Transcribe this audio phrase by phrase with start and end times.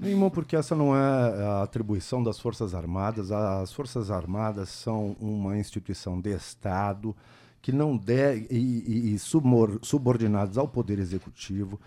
[0.00, 3.30] Nenhuma, porque essa não é a atribuição das Forças Armadas.
[3.30, 7.16] As Forças Armadas são uma instituição de Estado
[7.62, 11.80] que não deve, e, e, e subordinadas ao Poder Executivo,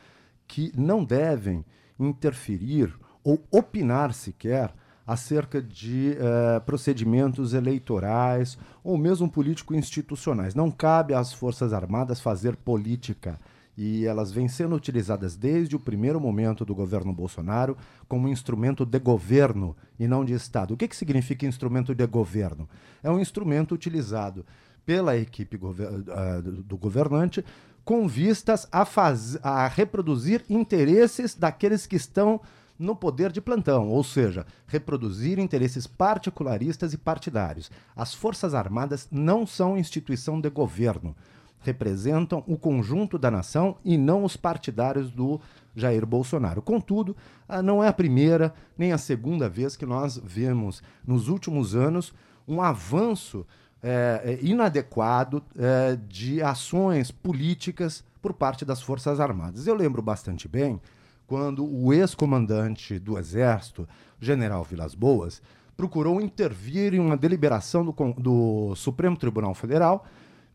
[0.48, 1.64] que não devem
[2.00, 2.92] interferir
[3.24, 4.74] ou opinar sequer
[5.06, 10.54] acerca de eh, procedimentos eleitorais ou mesmo político-institucionais.
[10.54, 13.40] Não cabe às Forças Armadas fazer política
[13.78, 18.98] e elas vêm sendo utilizadas desde o primeiro momento do governo Bolsonaro como instrumento de
[18.98, 20.74] governo e não de Estado.
[20.74, 22.68] O que, que significa instrumento de governo?
[23.04, 24.44] É um instrumento utilizado
[24.84, 27.46] pela equipe gover uh, do governante
[27.86, 32.42] com vistas a, faz a reproduzir interesses daqueles que estão
[32.80, 37.72] no poder de plantão, ou seja, reproduzir interesses particularistas e partidários.
[37.96, 41.16] As Forças Armadas não são instituição de governo
[41.60, 45.40] representam o conjunto da nação e não os partidários do
[45.76, 46.62] Jair Bolsonaro.
[46.62, 47.16] Contudo,
[47.48, 52.14] ah, não é a primeira nem a segunda vez que nós vemos nos últimos anos
[52.48, 53.46] um avanço
[53.84, 59.68] é, inadequado é, de ações políticas por parte das Forças Armadas.
[59.68, 60.82] Eu lembro bastante bem
[61.28, 63.88] quando o ex-comandante do Exército,
[64.20, 65.42] general Vilas Boas,
[65.76, 70.06] procurou intervir em uma deliberação do, do Supremo Tribunal Federal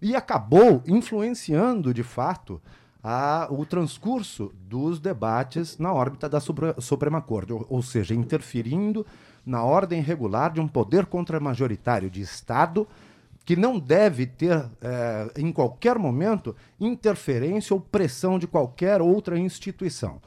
[0.03, 2.61] e acabou influenciando, de fato,
[3.03, 9.07] a, o transcurso dos debates na órbita da Suprema Corte, ou, ou seja, interferindo
[9.47, 12.87] na ordem regular de um poder contra-majoritário de Estado
[13.45, 20.21] que não deve ter, é, em qualquer momento, interferência ou pressão de qualquer outra instituição.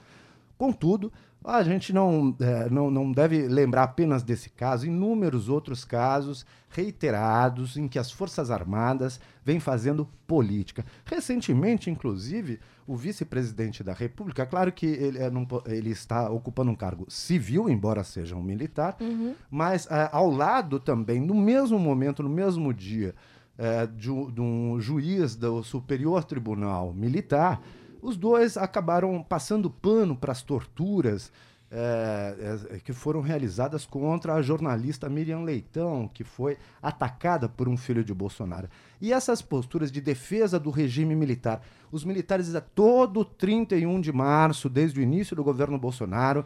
[0.57, 1.11] Contudo,
[1.45, 7.77] a gente não, é, não, não deve lembrar apenas desse caso, inúmeros outros casos reiterados
[7.77, 10.83] em que as Forças Armadas vêm fazendo política.
[11.05, 16.75] Recentemente, inclusive, o vice-presidente da República, claro que ele, é, não, ele, está ocupando um
[16.75, 19.35] cargo civil, embora seja um militar, uhum.
[19.49, 23.15] mas é, ao lado também, no mesmo momento, no mesmo dia,
[23.57, 27.61] é, de, de um juiz do Superior Tribunal Militar
[28.05, 31.31] os dois acabaram passando pano para as torturas
[31.71, 37.75] é, é, que foram realizadas contra a jornalista Miriam Leitão, que foi atacada por um
[37.75, 38.69] filho de Bolsonaro.
[39.01, 41.61] E essas posturas de defesa do regime militar,
[41.91, 46.45] os militares, todo 31 de março, desde o início do governo Bolsonaro,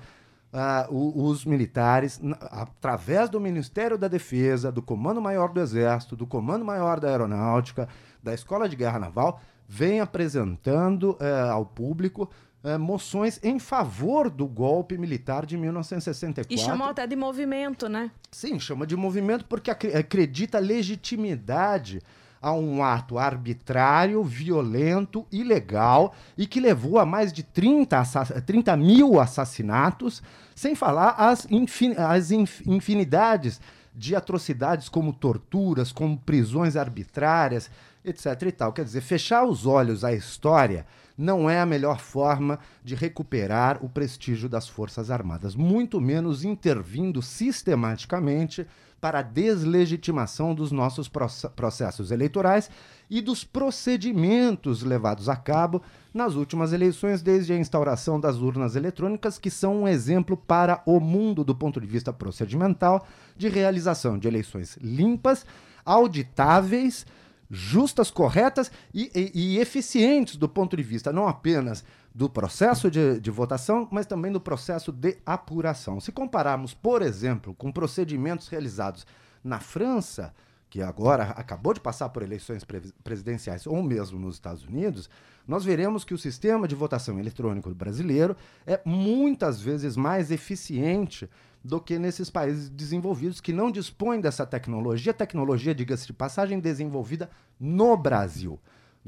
[0.54, 2.20] uh, os militares,
[2.52, 7.88] através do Ministério da Defesa, do Comando Maior do Exército, do Comando Maior da Aeronáutica,
[8.22, 12.30] da Escola de Guerra Naval, vem apresentando é, ao público
[12.64, 16.54] é, moções em favor do golpe militar de 1964.
[16.54, 18.12] E chamou até de movimento, né?
[18.32, 22.02] Sim, chama de movimento porque acredita legitimidade
[22.42, 28.02] a um ato arbitrário, violento, ilegal e que levou a mais de 30,
[28.46, 30.24] 30 mil assassinatos,
[30.56, 33.60] sem falar as, infin as infinidades
[33.94, 37.70] de atrocidades como torturas, como prisões arbitrárias,
[38.04, 38.72] etc e tal.
[38.72, 40.86] Quer dizer, fechar os olhos à história
[41.18, 47.22] não é a melhor forma de recuperar o prestígio das Forças Armadas, muito menos intervindo
[47.22, 48.66] sistematicamente
[49.00, 51.10] para a deslegitimação dos nossos
[51.56, 52.70] processos eleitorais
[53.10, 55.82] e dos procedimentos levados a cabo
[56.14, 61.00] nas últimas eleições, desde a instauração das urnas eletrônicas, que são um exemplo para o
[61.00, 63.06] mundo do ponto de vista procedimental
[63.36, 65.46] de realização de eleições limpas,
[65.86, 67.06] auditáveis
[67.50, 71.84] justas, corretas e, e, e, eficientes do ponto de vista não apenas
[72.14, 76.00] do processo de, de, votação, mas também do processo de apuração.
[76.00, 79.06] Se compararmos, por exemplo, com procedimentos realizados
[79.44, 80.34] na França,
[80.70, 82.64] que agora acabou de passar por eleições
[83.04, 85.10] presidenciais, ou mesmo nos Estados Unidos,
[85.48, 88.36] nós veremos que o sistema de votação eletrônico brasileiro
[88.68, 91.28] é muitas vezes mais eficiente
[91.64, 97.30] do que nesses países desenvolvidos que não dispõem dessa tecnologia, tecnologia, diga-se de passagem, desenvolvida
[97.60, 98.60] no Brasil.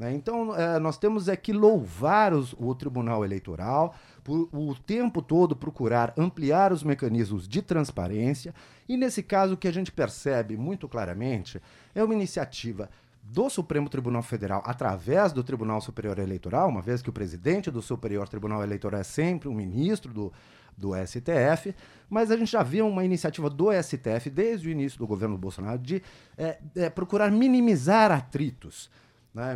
[0.02, 0.12] Né?
[0.14, 5.54] Então, é, nós temos é que louvar os, o Tribunal Eleitoral por o tempo todo
[5.54, 8.52] procurar ampliar os mecanismos de transparência,
[8.88, 11.62] e nesse caso o que a gente percebe muito claramente
[11.94, 12.90] é uma iniciativa
[13.22, 17.80] do Supremo Tribunal Federal através do Tribunal Superior Eleitoral, uma vez que o presidente do
[17.80, 20.32] Superior Tribunal Eleitoral é sempre um ministro do,
[20.76, 21.72] do STF,
[22.10, 25.78] mas a gente já viu uma iniciativa do STF desde o início do governo Bolsonaro
[25.78, 26.02] de
[26.36, 28.90] é, é, procurar minimizar atritos,
[29.34, 29.54] né?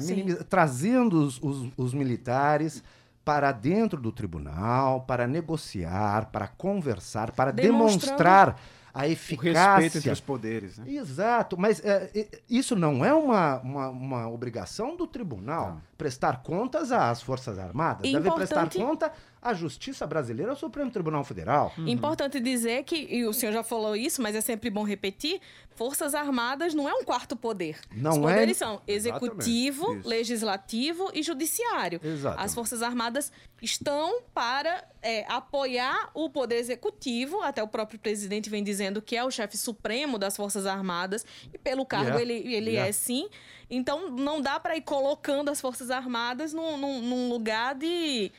[0.48, 2.82] Trazendo os, os, os militares
[3.24, 8.56] para dentro do tribunal, para negociar, para conversar, para demonstrar
[8.94, 9.50] a eficácia.
[9.50, 10.78] O respeito entre os poderes.
[10.78, 10.92] Né?
[10.92, 15.70] Exato, mas é, isso não é uma, uma, uma obrigação do tribunal.
[15.70, 15.82] Não.
[15.96, 18.02] Prestar contas às Forças Armadas.
[18.02, 21.72] Deve Importante- prestar conta à Justiça Brasileira, ao Supremo Tribunal Federal.
[21.78, 25.40] Importante dizer que, e o senhor já falou isso, mas é sempre bom repetir,
[25.74, 27.78] Forças Armadas não é um quarto poder.
[27.92, 32.00] Não Os é- poderes são executivo, legislativo e judiciário.
[32.02, 32.44] Exatamente.
[32.44, 33.30] As Forças Armadas
[33.62, 39.24] estão para é, apoiar o poder executivo, até o próprio presidente vem dizendo que é
[39.24, 42.22] o chefe supremo das Forças Armadas, e pelo cargo Yeah.
[42.22, 42.88] ele, ele Yeah.
[42.88, 43.28] é sim.
[43.70, 48.30] Então não dá para ir colocando as Forças Armadas num, num- num lugar de.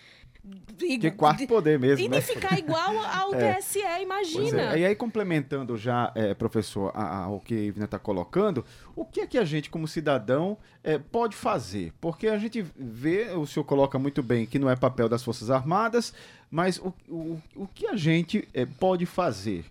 [0.78, 2.20] De quarto poder mesmo, E né?
[2.20, 4.76] de ficar igual ao TSE, Pois imagina.
[4.76, 4.80] é.
[4.80, 8.64] E aí, complementando já, é, professor, a- a- o que a Ivna está colocando,
[8.96, 11.92] o que é que a gente, como cidadão, é, pode fazer?
[12.00, 15.50] Porque a gente vê, o senhor coloca muito bem que não é papel das Forças
[15.50, 16.14] Armadas,
[16.50, 19.66] mas o, o, o que a gente é, pode fazer?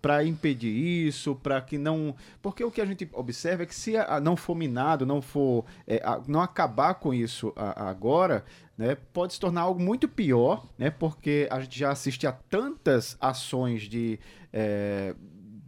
[0.00, 0.68] Para impedir
[1.06, 2.14] isso, para que não.
[2.40, 5.64] Porque o que a gente observa é que se a- não for minado, não for.
[5.86, 8.44] é, a- não acabar com isso a- agora,
[8.76, 10.90] né, pode se tornar algo muito pior, né?
[10.90, 14.18] Porque a gente já assiste a tantas ações de.
[14.52, 15.14] é,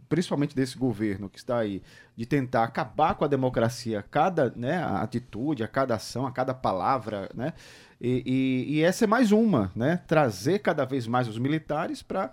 [0.07, 1.81] principalmente desse governo que está aí,
[2.15, 6.31] de tentar acabar com a democracia, a cada né, a atitude, a cada ação, a
[6.31, 7.53] cada palavra, né?
[7.99, 10.01] E, e- e essa é mais uma, né?
[10.05, 12.29] Trazer cada vez mais os militares para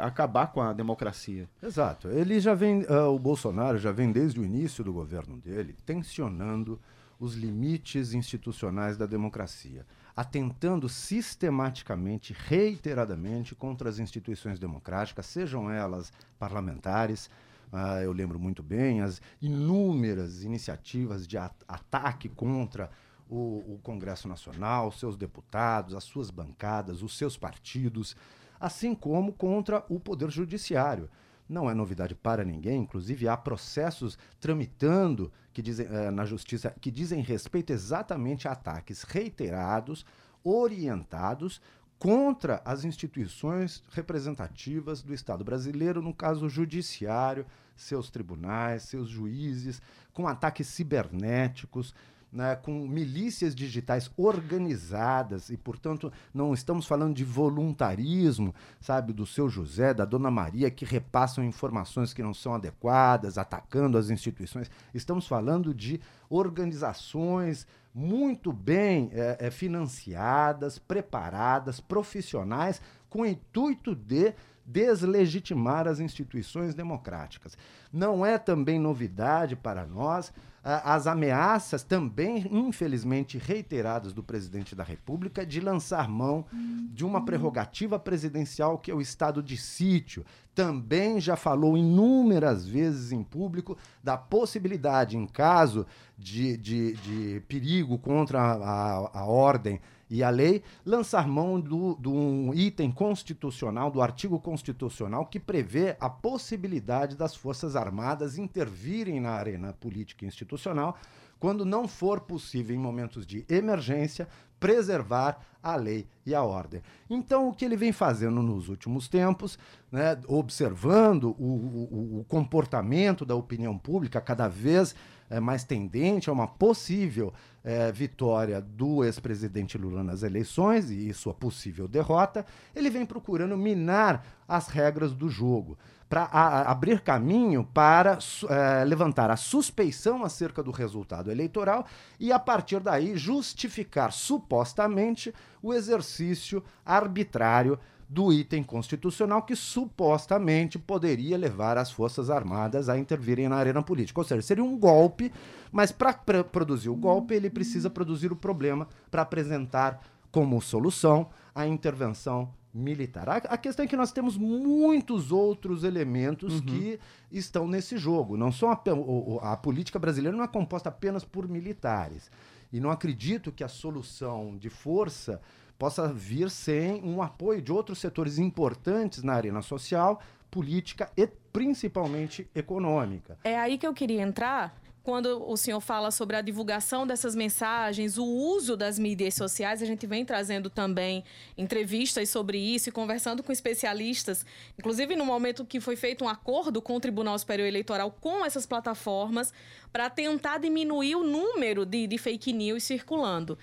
[0.00, 1.48] acabar com a democracia.
[1.62, 2.08] Exato.
[2.08, 6.80] Ele já vem, ah, o Bolsonaro já vem desde o início do governo dele tensionando
[7.18, 17.28] os limites institucionais da democracia, atentando sistematicamente, reiteradamente contra as instituições democráticas, sejam elas parlamentares.
[17.72, 22.88] ah, eu lembro muito bem as inúmeras iniciativas de a- ataque contra
[23.28, 28.16] o, o Congresso Nacional, seus deputados, as suas bancadas, os seus partidos,
[28.60, 31.10] assim como contra o Poder Judiciário.
[31.48, 36.90] Não é novidade para ninguém, inclusive há processos tramitando que dizem, eh, na Justiça que
[36.90, 40.04] dizem respeito exatamente a ataques reiterados,
[40.42, 41.60] orientados
[41.98, 49.80] contra as instituições representativas do Estado brasileiro, no caso o judiciário, seus tribunais, seus juízes,
[50.12, 51.94] com ataques cibernéticos,
[52.32, 59.48] né, com milícias digitais organizadas e, portanto, não estamos falando de voluntarismo, sabe, do seu
[59.48, 64.70] José, da Dona Maria, que repassam informações que não são adequadas, atacando as instituições.
[64.92, 74.34] Estamos falando de organizações muito bem eh, eh, financiadas, preparadas, profissionais, com o intuito de
[74.66, 77.56] deslegitimar as instituições democráticas.
[77.90, 80.32] Não é também novidade para nós
[80.66, 86.44] as ameaças também, infelizmente, reiteradas do presidente da República de lançar mão
[86.92, 90.24] de uma prerrogativa presidencial que é o estado de sítio.
[90.56, 95.86] Também já falou inúmeras vezes em público da possibilidade, em caso
[96.16, 102.54] de, de, de perigo contra a, a, ordem e a lei, lançar mão de um
[102.54, 109.74] item constitucional, do artigo constitucional, que prevê a possibilidade das Forças Armadas intervirem na arena
[109.74, 110.96] política institucional
[111.38, 114.26] quando não for possível, em momentos de emergência,
[114.58, 115.38] preservar
[115.72, 116.80] a lei e a ordem.
[117.10, 119.58] Então, o que ele vem fazendo nos últimos tempos,
[119.90, 124.94] né, observando o, o- o comportamento da opinião pública cada vez
[125.28, 127.32] eh, mais tendente a uma possível
[127.64, 134.24] eh, vitória do ex-presidente Lula nas eleições e sua possível derrota, ele vem procurando minar
[134.46, 135.76] as regras do jogo
[136.08, 136.24] para
[136.70, 141.84] abrir caminho para eh, levantar a suspeição acerca do resultado eleitoral
[142.20, 147.76] e, a partir daí, justificar supostamente o exercício arbitrário
[148.08, 154.20] do item constitucional que supostamente poderia levar as Forças Armadas a intervirem na arena política.
[154.20, 155.32] Ou seja, seria um golpe,
[155.72, 156.12] mas para
[156.44, 163.28] produzir o golpe, ele precisa produzir o problema para apresentar como solução a intervenção militar.
[163.28, 167.00] A, a questão é que nós temos muitos outros elementos que
[167.32, 168.36] estão nesse jogo.
[168.36, 172.30] Não são o- a política brasileira não é composta apenas por militares.
[172.72, 175.40] E não acredito que a solução de força
[175.78, 182.48] possa vir sem um apoio de outros setores importantes na arena social, política e principalmente
[182.54, 183.38] econômica.
[183.44, 184.74] É aí que eu queria entrar.
[185.02, 189.86] Quando o senhor fala sobre a divulgação dessas mensagens, o uso das mídias sociais, a
[189.86, 191.22] gente vem trazendo também
[191.56, 194.44] entrevistas sobre isso e conversando com especialistas,
[194.76, 198.66] inclusive no momento que foi feito um acordo com o Tribunal Superior Eleitoral com essas
[198.66, 199.52] plataformas,
[199.92, 203.56] para tentar diminuir o número de, de fake news circulando.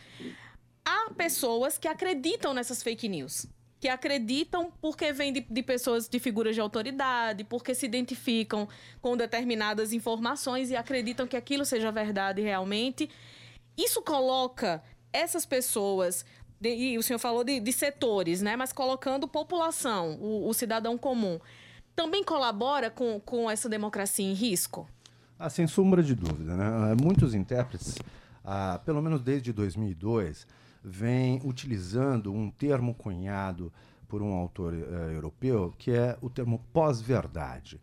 [0.85, 3.47] Há pessoas que acreditam nessas fake news.
[3.79, 8.65] que acreditam porque vêm de, de, pessoas de figuras de autoridade, porque se identificam
[9.01, 13.09] com determinadas informações e acreditam que aquilo seja verdade realmente.
[13.77, 16.25] Isso coloca essas pessoas,
[16.61, 18.55] de, e o senhor falou de, de, setores, né?
[18.55, 21.37] Mas colocando população, o, o cidadão comum,
[21.95, 24.87] também colabora com, com essa democracia em risco?
[25.37, 26.55] Ah, sem sombra de dúvida.
[26.55, 26.95] Né?
[27.01, 27.97] Muitos intérpretes,
[28.45, 30.47] ah, pelo menos desde 2002,
[30.83, 33.71] vem utilizando um termo cunhado
[34.07, 37.79] por um autor uh, europeu, que é o termo pós-verdade,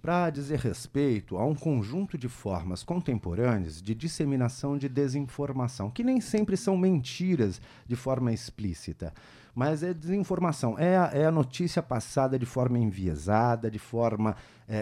[0.00, 6.20] para dizer respeito a um conjunto de formas contemporâneas de disseminação de desinformação, que nem
[6.20, 9.12] sempre são mentiras de forma explícita,
[9.54, 14.36] mas é desinformação, é a, é a notícia passada de forma enviesada, de forma,
[14.68, 14.80] é, é,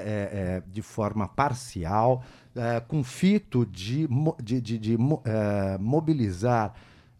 [0.56, 2.24] é de forma parcial,
[2.54, 4.08] é, com fito de,
[4.42, 6.74] de, de, de é, mobilizar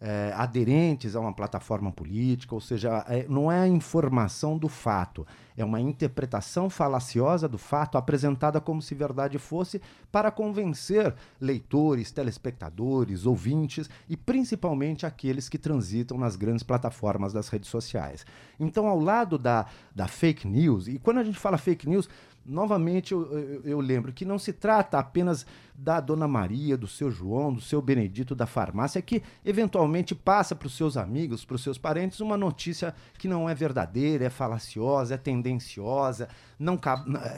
[0.05, 5.25] é, aderentes a uma plataforma política, ou seja, é, não é a informação do fato,
[5.55, 9.81] é uma interpretação falaciosa do fato apresentada como se verdade fosse
[10.11, 17.69] para convencer leitores, telespectadores, ouvintes e principalmente aqueles que transitam nas grandes plataformas das redes
[17.69, 18.25] sociais.
[18.59, 22.09] Então, ao lado da, da fake news, e quando a gente fala fake news,
[22.45, 25.45] novamente eu, eu, eu, lembro que não se trata apenas
[25.75, 30.67] da Dona Maria, do seu João, do seu Benedito da farmácia, que eventualmente passa para
[30.67, 35.15] os seus amigos, para os seus parentes, uma notícia que não é verdadeira, é falaciosa,
[35.15, 36.27] é tendenciosa,
[36.59, 36.79] não,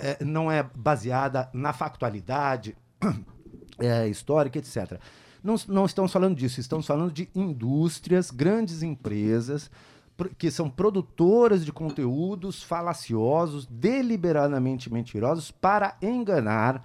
[0.02, 2.76] é, não é baseada na factualidade
[3.80, 5.00] é, histórica, etc.
[5.44, 9.70] Não, não estamos falando disso, estamos falando de indústrias, grandes empresas
[10.38, 16.84] que são produtoras de conteúdos falaciosos, deliberadamente mentirosos, para enganar,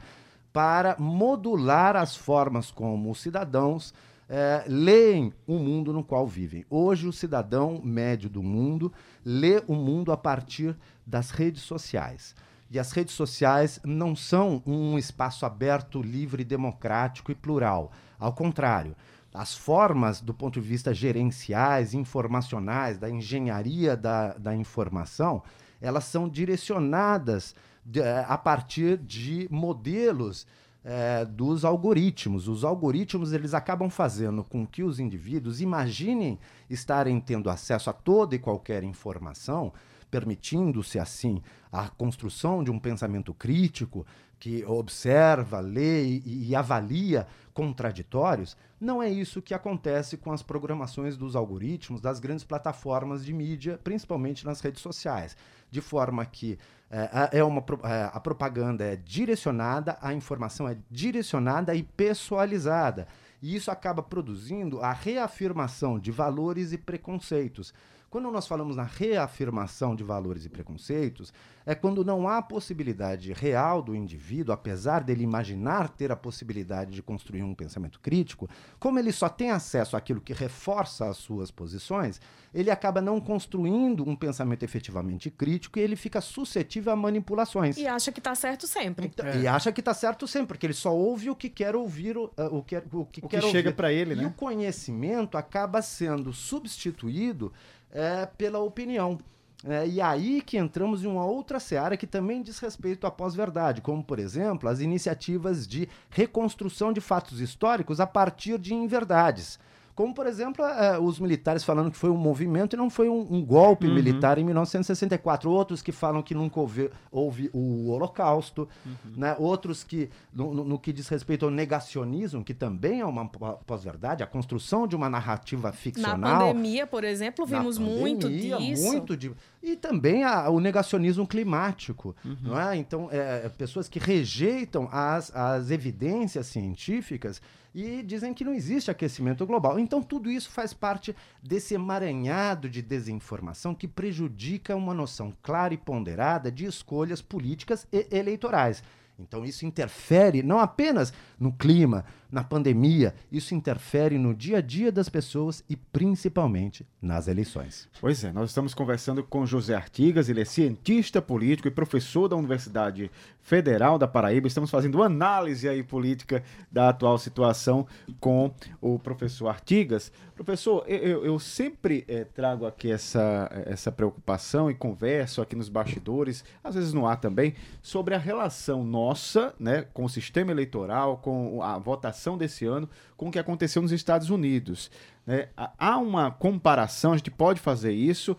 [0.53, 3.95] para modular as formas como os cidadãos
[4.29, 6.65] é, leem o mundo no qual vivem.
[6.71, 8.93] Hoje, o cidadão médio do mundo
[9.25, 12.35] lê o mundo a partir das redes sociais.
[12.71, 17.91] E as redes sociais não são um espaço aberto, livre, democrático e plural.
[18.17, 18.95] Ao contrário,
[19.33, 25.43] as formas do ponto de vista gerenciais, informacionais, da engenharia da, da informação,
[25.81, 30.47] elas são direcionadas de, eh, a partir de modelos
[30.85, 32.49] é, dos algoritmos.
[32.49, 38.35] Os algoritmos eles acabam fazendo com que os indivíduos imaginem estarem tendo acesso a toda
[38.35, 39.73] e qualquer informação,
[40.11, 44.07] permitindo-se assim a construção de um pensamento crítico
[44.39, 51.17] que observa, lê e, e avalia contraditórios, não é isso que acontece com as programações
[51.17, 55.37] dos algoritmos das grandes plataformas de mídia, principalmente nas redes sociais.
[55.71, 56.59] De forma que
[56.91, 63.07] é, é uma, é, a propaganda é direcionada, a informação é direcionada e pessoalizada.
[63.43, 67.73] E isso acaba produzindo a reafirmação de valores e preconceitos.
[68.11, 71.33] Quando nós falamos na reafirmação de valores e preconceitos,
[71.65, 77.03] é quando não há possibilidade real do indivíduo, apesar dele imaginar ter a possibilidade de
[77.05, 78.49] construir um pensamento crítico,
[78.81, 82.21] como ele só tem acesso àquilo que reforça as suas posições,
[82.53, 87.77] ele acaba não construindo um pensamento efetivamente crítico e ele fica suscetível a manipulações.
[87.77, 89.07] E acha que está certo sempre.
[89.07, 89.43] Então, é.
[89.43, 92.33] E acha que está certo sempre, porque ele só ouve o que quer ouvir, uh,
[92.51, 94.25] o que, o que, o que chega para ele, né?
[94.25, 97.53] E o conhecimento acaba sendo substituído
[97.93, 99.19] é, pela opinião.
[99.65, 103.83] É, e aí que entramos em uma outra seara que também diz respeito à pós-verdade,
[103.83, 109.59] como, por exemplo, as iniciativas de reconstrução de fatos históricos a partir de inverdades.
[109.95, 113.27] Como, por exemplo, uh, os militares falando que foi um movimento e não foi um,
[113.31, 113.95] um golpe uhum.
[113.95, 115.51] militar em 1964.
[115.51, 118.69] Outros que falam que nunca houve, houve o Holocausto.
[118.85, 119.13] Uhum.
[119.17, 119.37] Né?
[119.39, 124.27] Outros que, no, no, que diz respeito ao negacionismo, que também é uma pós-verdade, a
[124.27, 126.19] construção de uma narrativa ficcional.
[126.19, 128.83] Na pandemia, por exemplo, vimos pandemia, muito disso.
[128.83, 129.33] Muito de,
[129.63, 132.17] e também a, o negacionismo climático.
[132.25, 132.37] Uhum.
[132.43, 132.77] Não é?
[132.77, 137.43] Então, é, pessoas que rejeitam as, as evidências científicas
[137.75, 139.79] e dizem que não existe aquecimento global.
[139.79, 145.79] Então, tudo isso faz parte desse emaranhado de desinformação que prejudica uma noção clara e
[145.79, 148.83] ponderada de escolhas políticas e eleitorais.
[149.19, 154.93] Então, isso interfere não apenas no clima, na pandemia, isso interfere no dia a dia
[154.93, 157.89] das pessoas e principalmente nas eleições.
[158.01, 162.37] Pois é, nós estamos conversando com José Artigas, ele é cientista político e professor da
[162.37, 163.11] Universidade
[163.43, 164.47] Federal da Paraíba.
[164.47, 167.87] Estamos fazendo análise aí política da atual situação
[168.21, 170.13] com o professor Artigas.
[170.35, 176.45] Professor, eu, eu sempre é, trago aqui essa, essa preocupação e converso aqui nos bastidores,
[176.63, 181.30] às vezes no ar também, sobre a relação nossa né, com o sistema eleitoral, com
[181.63, 184.91] a votação desse ano, com o que aconteceu nos Estados Unidos.
[185.27, 185.49] Né?
[185.57, 188.37] Há uma comparação, a gente pode fazer isso,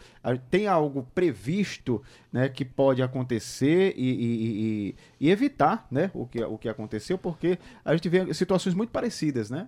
[0.50, 6.44] tem algo previsto né, que pode acontecer e, e, e, e evitar né, o, que,
[6.44, 9.68] o que aconteceu, porque a gente vê situações muito parecidas, né?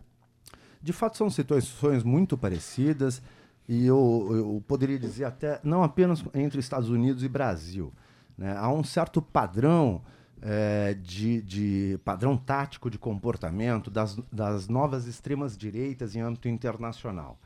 [0.82, 3.22] De fato, são situações muito parecidas
[3.68, 7.94] e eu, eu poderia dizer até, não apenas entre Estados Unidos e Brasil.
[8.38, 8.53] Né?
[8.58, 10.01] Há um certo padrão
[10.46, 17.40] é, de, de, padrão tático de comportamento das, das novas extremas direitas em âmbito internacional.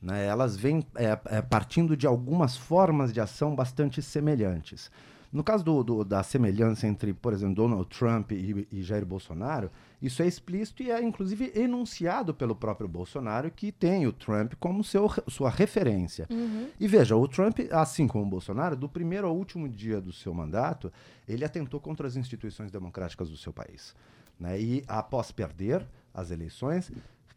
[0.00, 0.26] Né?
[0.26, 4.90] Elas vêm é, partindo de algumas formas de ação bastante semelhantes.
[5.32, 9.68] No caso do, do, da semelhança entre, por exemplo, Donald Trump e, e, Jair Bolsonaro,
[10.00, 14.84] isso é explícito e é inclusive enunciado pelo próprio Bolsonaro, que tem o Trump como
[14.84, 16.26] seu, sua referência.
[16.30, 16.68] Uhum.
[16.78, 20.34] E veja, o Trump, assim como o Bolsonaro, do primeiro ao último dia do seu
[20.34, 20.92] mandato,
[21.26, 23.94] ele atentou contra as instituições democráticas do seu país.
[24.38, 24.60] Né?
[24.60, 26.90] E após perder as eleições,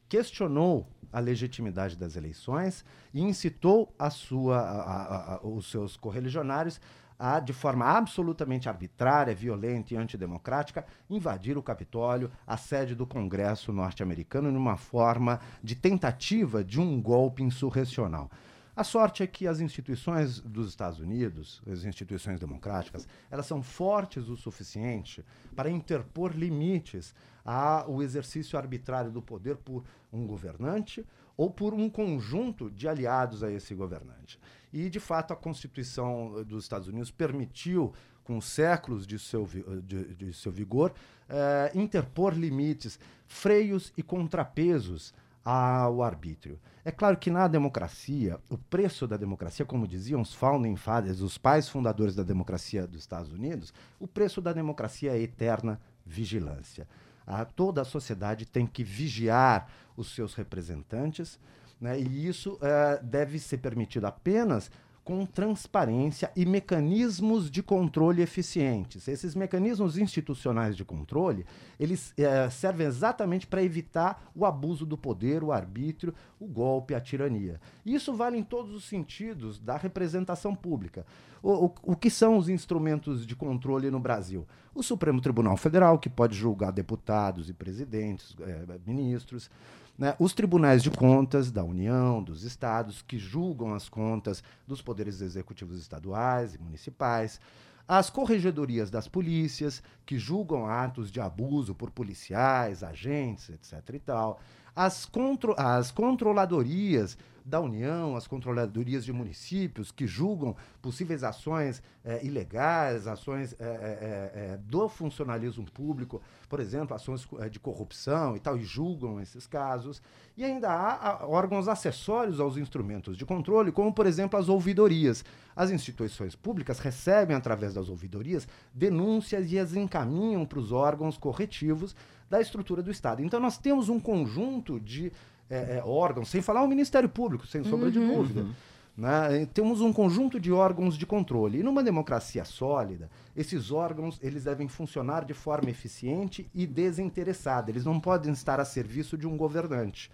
[0.08, 6.82] questionou a legitimidade das eleições e incitou a sua, a, a, os seus correligionários
[7.20, 13.74] a, de forma absolutamente arbitrária, violenta e antidemocrática, invadir o Capitólio, a sede do Congresso
[13.74, 18.32] norte-americano, numa forma de tentativa de um golpe insurrecional.
[18.74, 24.30] A sorte é que as instituições dos Estados Unidos, as instituições democráticas, elas são fortes
[24.30, 29.84] o suficiente para interpor limites ao exercício arbitrário do poder por
[30.14, 31.06] um governante
[31.40, 34.38] ou por um conjunto de aliados a esse governante.
[34.74, 37.94] E, de fato, a Constituição dos Estados Unidos permitiu,
[38.26, 39.48] com séculos de seu,
[39.82, 40.94] de, de seu vigor,
[41.30, 46.60] eh, interpor limites, freios e contrapesos ao arbítrio.
[46.84, 51.38] É claro que na democracia, o preço da democracia, como diziam os founding fathers, os
[51.38, 56.86] pais fundadores da democracia dos Estados Unidos, o preço da democracia é eterna vigilância.
[57.30, 61.40] A, toda a sociedade tem que vigiar os seus representantes,
[61.80, 62.00] né?
[62.00, 64.72] E isso uh, deve ser permitido apenas
[65.10, 69.08] com transparência e mecanismos de controle eficientes.
[69.08, 71.48] Esses mecanismos institucionais de controle,
[71.80, 77.02] eles é, servem exatamente para evitar o abuso do poder, o arbítrio, o golpe, a
[77.02, 77.60] tirania.
[77.84, 81.04] Isso vale em todos os sentidos da representação pública.
[81.42, 84.46] O, o, o que são os instrumentos de controle no Brasil?
[84.76, 89.50] O Supremo Tribunal Federal, que pode julgar deputados e presidentes, é, ministros
[90.00, 95.20] né, os tribunais de contas da União, dos estados, que julgam as contas dos poderes
[95.20, 97.42] executivos estaduais e municipais,
[97.86, 103.96] as corregedorias das polícias, que julgam atos de abuso por policiais, agentes, etc.
[103.96, 104.40] e tal,
[104.80, 112.24] as, contro as controladorias da União, as controladorias de municípios que julgam possíveis ações é,
[112.24, 118.64] ilegais, ações é, é, do funcionalismo público, por exemplo, ações de corrupção e tal, e
[118.64, 120.02] julgam esses casos.
[120.38, 125.26] E ainda há, há órgãos acessórios aos instrumentos de controle, como, por exemplo, as ouvidorias.
[125.56, 131.94] As instituições públicas recebem, através das ouvidorias, denúncias e as encaminham para os órgãos corretivos
[132.30, 133.22] da estrutura do Estado.
[133.24, 135.12] Então, nós temos um conjunto de
[135.50, 137.92] é, é, órgãos, sem falar o Ministério Público, sem sombra uhum.
[137.92, 138.42] de dúvida.
[138.42, 138.54] Uhum.
[138.96, 139.48] Né?
[139.54, 141.60] Temos um conjunto de órgãos de controle.
[141.60, 147.72] E numa democracia sólida, esses órgãos eles devem funcionar de forma eficiente e desinteressada.
[147.72, 150.12] Eles não podem estar a serviço de um governante.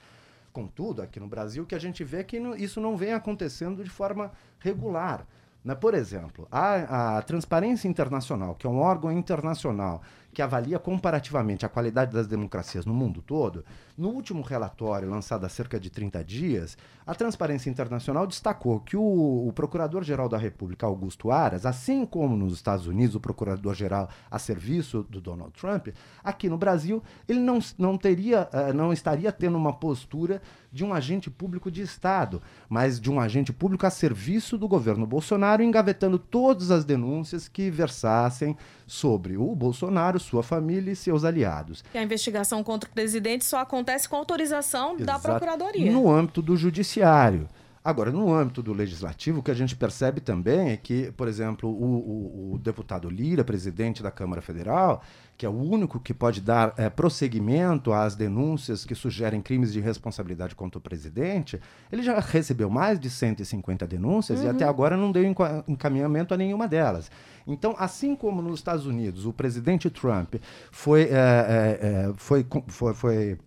[0.53, 4.31] Contudo, aqui no Brasil, que a gente vê que isso não vem acontecendo de forma
[4.59, 5.27] regular.
[5.65, 5.73] Né?
[5.73, 11.69] Por exemplo, a, a Transparência Internacional, que é um órgão internacional que avalia comparativamente a
[11.69, 13.63] qualidade das democracias no mundo todo,
[13.97, 19.47] no último relatório lançado há cerca de 30 dias, a Transparência Internacional destacou que o,
[19.47, 25.03] o Procurador-Geral da República, Augusto Aras, assim como nos Estados Unidos o Procurador-Geral a serviço
[25.09, 25.87] do Donald Trump,
[26.21, 30.93] aqui no Brasil ele não, não, teria, uh, não estaria tendo uma postura de um
[30.93, 36.17] agente público de Estado, mas de um agente público a serviço do governo Bolsonaro, engavetando
[36.17, 38.55] todas as denúncias que versassem
[38.87, 41.83] sobre o Bolsonaro, sua família e seus aliados.
[41.93, 45.05] E a investigação contra o presidente só acontece com autorização Exato.
[45.05, 45.91] da Procuradoria.
[45.91, 47.47] No âmbito do Judiciário.
[47.85, 51.69] Agora, no âmbito do legislativo, o que a gente percebe também é que, por exemplo,
[51.69, 55.03] o, o, o deputado Lira, presidente da Câmara Federal,
[55.37, 59.81] que é o único que pode dar é, prosseguimento às denúncias que sugerem crimes de
[59.81, 61.59] responsabilidade contra o presidente,
[61.91, 64.45] ele já recebeu mais de 150 denúncias uhum.
[64.45, 65.23] e até agora não deu
[65.67, 67.11] encaminhamento a nenhuma delas.
[67.45, 70.35] Então, assim como nos Estados Unidos o presidente Trump
[70.71, 73.37] foi, é, é, foi, foi, foi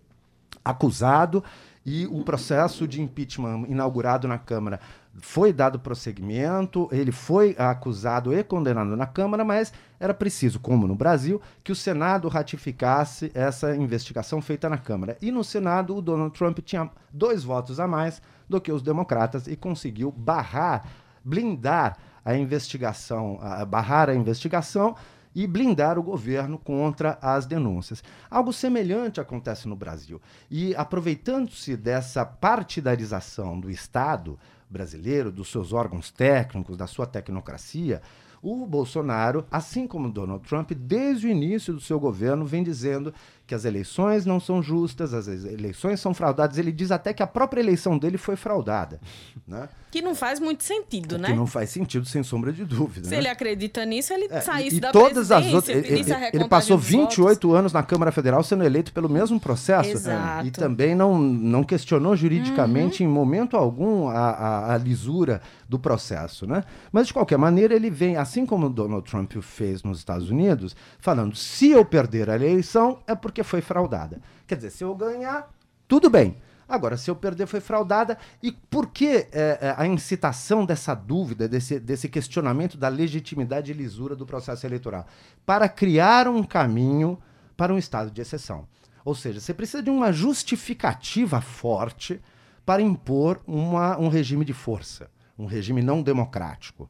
[0.65, 1.43] acusado
[1.87, 4.79] e o processo de impeachment inaugurado na Câmara
[5.21, 10.95] foi dado prosseguimento, ele foi acusado e condenado na Câmara, mas era preciso, como no
[10.95, 15.17] Brasil, que o Senado ratificasse essa investigação feita na Câmara.
[15.21, 19.47] E no Senado, o Donald Trump tinha dois votos a mais do que os democratas
[19.47, 20.87] e conseguiu barrar,
[21.25, 24.95] blindar a investigação, barrar a investigação
[25.35, 28.03] e blindar o governo contra as denúncias.
[28.31, 30.21] Algo semelhante acontece no Brasil.
[30.51, 34.39] E aproveitando-se dessa partidarização do Estado
[34.71, 38.03] brasileiro, dos seus órgãos técnicos, da sua tecnocracia,
[38.43, 43.13] o Bolsonaro, assim como Donald Trump, desde o início do seu governo, vem dizendo
[43.49, 46.59] que as eleições não são justas, as eleições são fraudadas.
[46.59, 49.01] Ele diz até que a própria eleição dele foi fraudada.
[49.47, 49.67] Né?
[49.91, 51.29] Que não faz muito sentido, que né?
[51.29, 53.07] Que não faz sentido, sem sombra de dúvida.
[53.07, 53.19] Se né?
[53.19, 57.49] ele acredita nisso, ele é, saísse e da todas as outras, ele, ele, passou 28
[57.49, 57.59] votos.
[57.59, 59.89] anos na Câmara Federal sendo eleito pelo mesmo processo.
[59.89, 60.47] Exato.
[60.47, 63.09] E também não, não questionou juridicamente uhum.
[63.09, 66.47] em momento algum a, a, a, lisura do processo.
[66.47, 66.63] Né?
[66.93, 71.35] Mas, de qualquer maneira, ele vem, assim como Donald Trump fez nos Estados Unidos, falando:
[71.35, 74.21] se eu perder a eleição, é porque foi fraudada.
[74.47, 75.53] Quer dizer, se eu ganhar,
[75.87, 76.37] tudo bem.
[76.69, 78.19] Agora, se eu perder, foi fraudada.
[78.43, 84.15] E por que é, a incitação dessa dúvida, desse, desse questionamento da legitimidade e lisura
[84.15, 85.07] do processo eleitoral?
[85.47, 87.19] Para criar um caminho
[87.57, 88.69] para um estado de exceção.
[89.05, 92.21] Ou seja, você precisa de uma justificativa forte
[92.67, 96.87] para impor uma, um regime de força, um regime não democrático,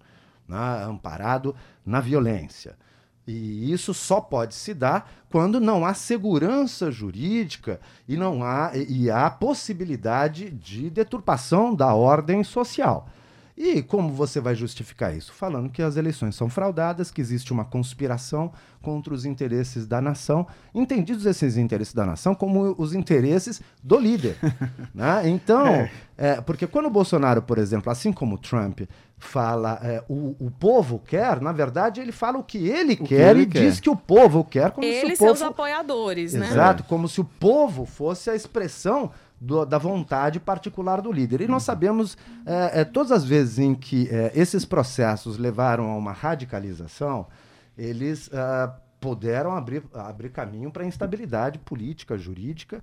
[0.49, 1.55] né, amparado
[1.87, 2.77] na violência.
[3.31, 9.11] E isso só pode se dar quando não há segurança jurídica e não há e
[9.11, 13.07] há possibilidade de deturpação da ordem social.
[13.61, 15.33] E como você vai justificar isso?
[15.33, 20.47] Falando que as eleições são fraudadas, que existe uma conspiração contra os interesses da nação,
[20.73, 24.37] entendidos esses interesses da nação como os interesses do líder.
[24.95, 25.29] né?
[25.29, 25.91] Então, é.
[26.17, 28.83] É, porque quando o Bolsonaro, por exemplo, assim como o Trump,
[29.17, 33.07] fala é, o, o povo quer, na verdade ele fala o que ele o quer
[33.07, 33.59] que ele e quer.
[33.61, 35.37] diz que o povo quer como ele se o povo...
[35.37, 36.53] seus apoiadores, Exato, né?
[36.53, 41.41] Exato, como se o povo fosse a expressão do, da vontade particular do líder.
[41.41, 45.97] E nós sabemos, é, é, todas as vezes em que é, esses processos levaram a
[45.97, 47.27] uma radicalização,
[47.77, 48.29] eles
[48.99, 52.83] puderam abrir, abrir caminho para instabilidade política, jurídica,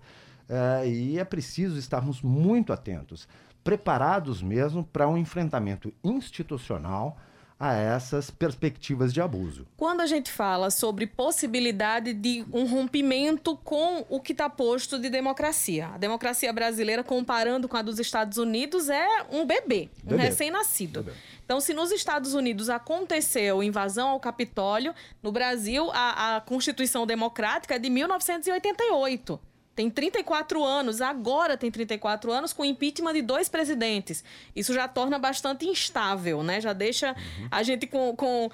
[0.85, 3.27] e é preciso estarmos muito atentos,
[3.61, 7.17] preparados mesmo para um enfrentamento institucional
[7.59, 9.65] a essas perspectivas de abuso.
[9.77, 15.09] Quando a gente fala sobre possibilidade de um rompimento com o que está posto de
[15.09, 20.15] democracia, a democracia brasileira, comparando com a dos Estados Unidos, é um bebê, bebê.
[20.15, 21.05] um recém-nascido.
[21.45, 27.75] Então, se nos Estados Unidos aconteceu invasão ao Capitólio, no Brasil, a, a Constituição Democrática
[27.75, 29.39] é de 1988
[29.75, 34.23] tem 34 anos, agora tem 34 anos, com impeachment de dois presidentes.
[34.55, 36.61] Isso já torna bastante instável, né?
[36.61, 37.47] Já deixa uhum.
[37.51, 38.49] a gente com, com,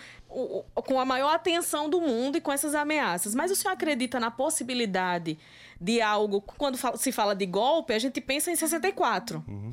[0.73, 3.35] com a maior atenção do mundo e com essas ameaças.
[3.35, 5.37] Mas o senhor acredita na possibilidade
[5.79, 6.41] de algo.
[6.41, 9.43] Quando se fala de golpe, a gente pensa em 64.
[9.47, 9.71] Uhum.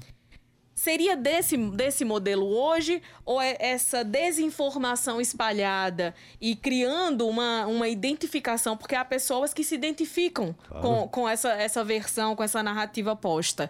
[0.79, 8.77] Seria desse, desse modelo hoje ou é essa desinformação espalhada e criando uma, uma identificação?
[8.77, 10.87] Porque há pessoas que se identificam claro.
[10.87, 13.69] com, com essa, essa versão, com essa narrativa posta.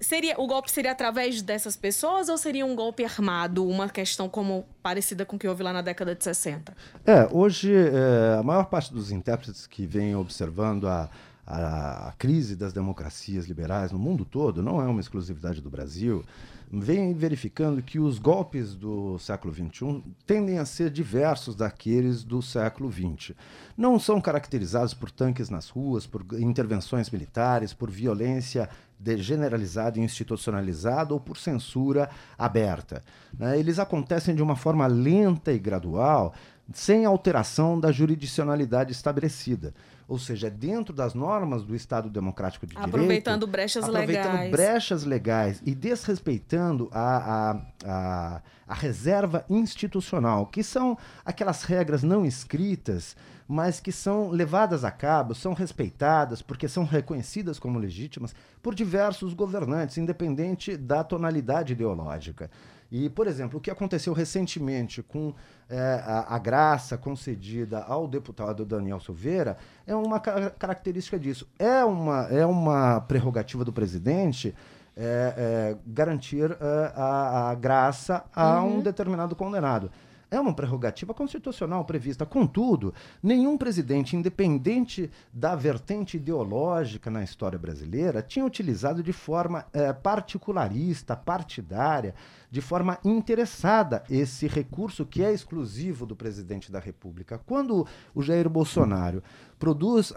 [0.00, 4.64] Seria, o golpe seria através dessas pessoas ou seria um golpe armado, uma questão como
[4.82, 6.74] parecida com o que houve lá na década de 60?
[7.04, 11.10] É, hoje é, a maior parte dos intérpretes que vem observando a,
[11.50, 16.22] a, a crise das democracias liberais no mundo todo, não é uma exclusividade do Brasil,
[16.70, 22.92] vem verificando que os golpes do século XXI tendem a ser diversos daqueles do século
[22.92, 23.34] XX.
[23.74, 28.68] Não são caracterizados por tanques nas ruas, por intervenções militares, por violência
[29.16, 33.02] generalizada e institucionalizada ou por censura aberta.
[33.38, 33.58] Né?
[33.58, 36.34] Eles acontecem de uma forma lenta e gradual,
[36.72, 39.74] sem alteração da jurisdicionalidade estabelecida
[40.08, 44.50] ou seja, é dentro das normas do Estado Democrático de aproveitando Direito, brechas aproveitando legais.
[44.50, 52.24] brechas legais e desrespeitando a, a, a, a reserva institucional, que são aquelas regras não
[52.24, 53.14] escritas,
[53.46, 59.34] mas que são levadas a cabo, são respeitadas, porque são reconhecidas como legítimas por diversos
[59.34, 62.50] governantes, independente da tonalidade ideológica.
[62.90, 65.34] E, por exemplo, o que aconteceu recentemente com
[65.68, 71.46] é, a, a, graça concedida ao deputado Daniel Silveira é uma ca característica disso.
[71.58, 74.54] É uma, é uma prerrogativa do presidente
[74.96, 78.78] é, é, garantir é, a, a, graça a uhum.
[78.78, 79.90] um determinado condenado.
[80.30, 82.26] É uma prerrogativa constitucional prevista.
[82.26, 89.90] Contudo, nenhum presidente, independente da vertente ideológica na história brasileira, tinha utilizado de forma eh,
[89.92, 92.14] particularista, partidária,
[92.50, 97.38] de forma interessada esse recurso que é exclusivo do presidente da República.
[97.38, 99.22] Quando o Jair Bolsonaro
[99.58, 100.14] produz uh,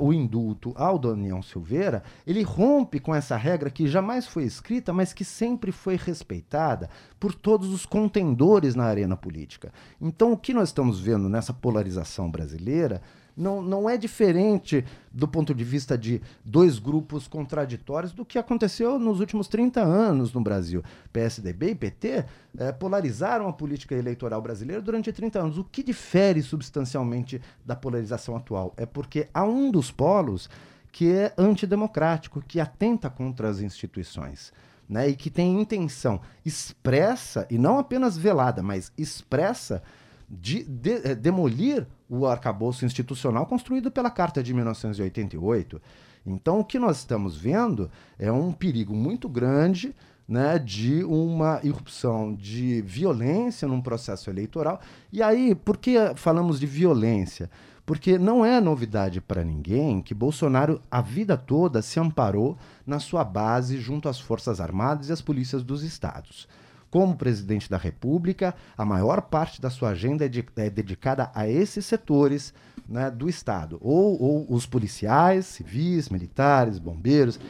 [0.00, 4.92] uh, o indulto ao Daniel Silveira, ele rompe com essa regra que jamais foi escrita,
[4.92, 9.72] mas que sempre foi respeitada por todos os contendores na arena política.
[10.00, 13.02] Então, o que nós estamos vendo nessa polarização brasileira
[13.36, 18.98] não, não é diferente do ponto de vista de dois grupos contraditórios do que aconteceu
[18.98, 20.82] nos últimos 30 anos no Brasil.
[21.12, 22.24] PSDB e PT
[22.58, 25.58] eh, polarizaram a política eleitoral brasileira durante 30 anos.
[25.58, 30.48] O que difere substancialmente da polarização atual é porque há um dos polos
[30.92, 34.52] que é antidemocrático, que atenta contra as instituições.
[34.86, 39.82] Né, e que tem intenção expressa, e não apenas velada, mas expressa,
[40.28, 45.80] de, de, é, demolir o arcabouço institucional construído pela Carta de 1988.
[46.26, 49.94] Então, o que nós estamos vendo é um perigo muito grande
[50.26, 54.80] né, de uma irrupção de violência num processo eleitoral.
[55.12, 57.50] E aí, por que falamos de violência?
[57.84, 63.22] Porque não é novidade para ninguém que Bolsonaro, a vida toda, se amparou na sua
[63.22, 66.48] base junto às Forças Armadas e às polícias dos estados.
[66.94, 71.48] Como presidente da República, a maior parte da sua agenda é, de, é dedicada a
[71.48, 72.54] esses setores
[72.88, 77.40] né, do Estado, ou, ou os policiais, civis, militares, bombeiros,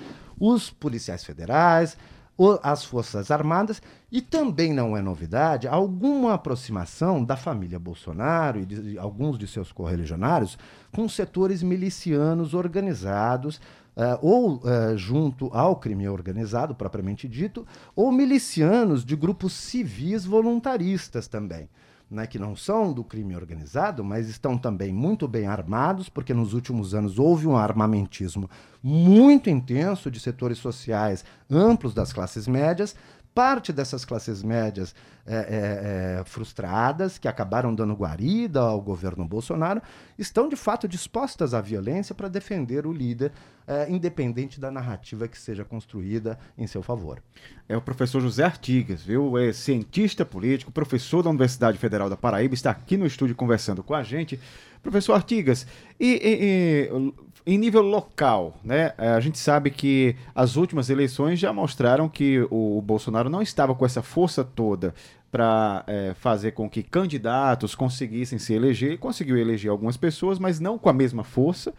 [0.40, 1.94] os policiais federais,
[2.62, 8.92] as Forças Armadas, e também não é novidade alguma aproximação da família Bolsonaro e de,
[8.92, 10.57] de alguns de seus correligionários
[10.90, 13.61] com setores milicianos organizados
[13.96, 21.28] Uh, ou uh, junto ao crime organizado, propriamente dito, ou milicianos de grupos civis voluntaristas
[21.28, 21.68] também,
[22.11, 26.54] né, que não são do crime organizado, mas estão também muito bem armados, porque nos
[26.54, 28.50] últimos anos houve um armamentismo
[28.83, 32.96] muito intenso de setores sociais amplos das classes médias,
[33.35, 34.94] parte dessas classes médias
[35.27, 39.83] é, é, é, frustradas, que acabaram dando guarida ao governo Bolsonaro,
[40.18, 43.33] estão de fato dispostas à violência para defender o líder,
[43.66, 47.23] é, independente da narrativa que seja construída em seu favor.
[47.68, 49.37] É o professor José Artigas, viu?
[49.37, 53.94] É cientista político, professor da Universidade Federal da Paraíba, está aqui no estúdio conversando com
[53.94, 54.38] a gente.
[54.83, 55.66] Professor Artigas,
[55.99, 57.14] e, e, e
[57.46, 62.46] em nível local, né, é, a gente sabe que as últimas eleições já mostraram que
[62.50, 64.94] o Bolsonaro não estava com essa força toda
[65.30, 68.90] para é, fazer com que candidatos conseguissem se eleger.
[68.90, 71.74] Ele conseguiu eleger algumas pessoas, mas não com a mesma força.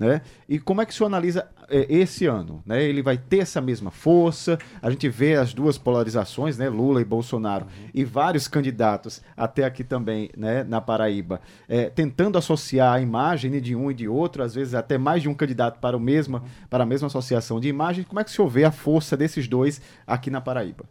[0.00, 0.22] Né?
[0.48, 2.62] E como é que o senhor analisa é, esse ano?
[2.64, 2.82] Né?
[2.82, 4.58] Ele vai ter essa mesma força?
[4.80, 6.70] A gente vê as duas polarizações, né?
[6.70, 7.90] Lula e Bolsonaro, uhum.
[7.92, 10.64] e vários candidatos, até aqui também né?
[10.64, 14.96] na Paraíba, é, tentando associar a imagem de um e de outro, às vezes até
[14.96, 16.44] mais de um candidato para, o mesmo, uhum.
[16.70, 18.02] para a mesma associação de imagem.
[18.02, 20.86] Como é que o senhor vê a força desses dois aqui na Paraíba?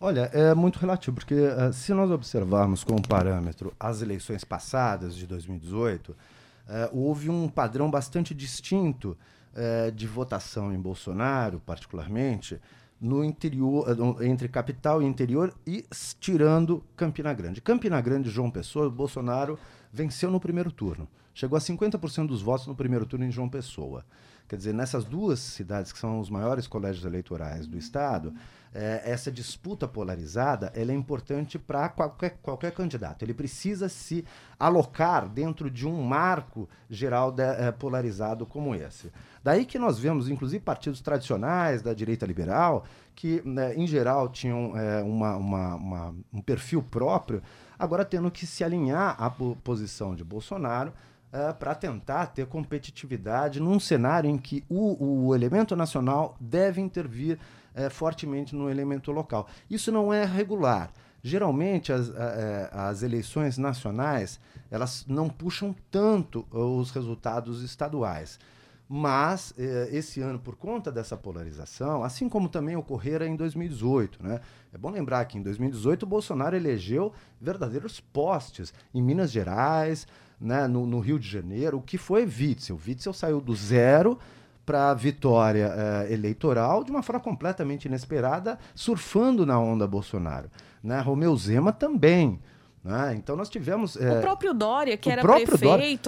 [0.00, 5.28] Olha, é muito relativo, porque uh, se nós observarmos como parâmetro as eleições passadas de
[5.28, 6.12] 2018
[6.72, 9.16] uh, houve um padrão bastante distinto
[9.52, 12.58] uh, de votação em Bolsonaro, particularmente,
[12.98, 15.84] no interior, uh, entre capital e interior, e
[16.18, 17.60] tirando Campina Grande.
[17.60, 19.58] Campina Grande João Pessoa, Bolsonaro
[19.92, 21.06] venceu no primeiro turno.
[21.34, 24.04] Chegou a 50% dos votos no primeiro turno em João Pessoa.
[24.48, 28.34] Quer dizer, nessas duas cidades que são os maiores colégios eleitorais do Estado,
[28.74, 33.22] é, essa disputa polarizada ela é importante para qualquer, qualquer candidato.
[33.22, 34.24] Ele precisa se
[34.58, 39.12] alocar dentro de um marco geral de, é, polarizado como esse.
[39.44, 44.76] Daí que nós vemos, inclusive, partidos tradicionais da direita liberal, que, né, em geral, tinham
[44.78, 47.42] é, uma, uma, uma, um perfil próprio,
[47.78, 50.92] agora tendo que se alinhar à posição de Bolsonaro.
[51.34, 57.38] É, para tentar ter competitividade num cenário em que o, o elemento nacional deve intervir
[57.74, 59.48] é, fortemente no elemento local.
[59.70, 60.92] Isso não é regular.
[61.22, 68.38] Geralmente as, é, as eleições nacionais elas não puxam tanto os resultados estaduais.
[68.94, 74.40] Mas eh, esse ano, por conta dessa polarização, assim como também ocorrera em 2018, né?
[74.70, 80.06] É bom lembrar que em 2018 o Bolsonaro elegeu verdadeiros postes em Minas Gerais,
[80.38, 80.66] né?
[80.66, 82.78] no, no Rio de Janeiro, o que foi Witzel.
[82.86, 84.18] Witzel saiu do zero
[84.64, 90.48] para a vitória uh, eleitoral de uma forma completamente inesperada, surfando na onda Bolsonaro.
[90.82, 91.00] Né?
[91.00, 92.40] Romeu Zema também.
[92.84, 93.14] Né?
[93.16, 93.96] Então nós tivemos.
[93.96, 94.18] É...
[94.18, 95.58] O próprio Dória, que era prefeito,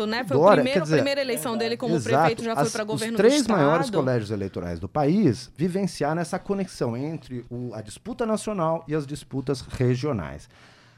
[0.02, 0.24] Dória, né?
[0.24, 3.14] Foi Dória, primeiro, dizer, a primeira eleição dele como exato, prefeito, já foi para governo
[3.14, 8.84] Os três maiores colégios eleitorais do país vivenciaram essa conexão entre o, a disputa nacional
[8.88, 10.48] e as disputas regionais.